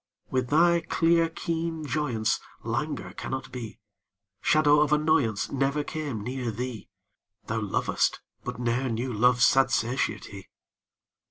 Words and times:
With 0.31 0.47
thy 0.47 0.79
clear 0.81 1.29
keen 1.29 1.85
joyance 1.85 2.39
Languor 2.63 3.13
cannot 3.13 3.51
be: 3.51 3.77
Shadow 4.41 4.79
of 4.79 4.91
annoyance 4.91 5.51
Never 5.51 5.83
came 5.83 6.23
near 6.23 6.49
thee: 6.49 6.89
Thou 7.45 7.59
lovest, 7.61 8.19
but 8.43 8.59
ne'er 8.59 8.89
knew 8.89 9.13
love's 9.13 9.45
sad 9.45 9.69
satiety. 9.69 10.49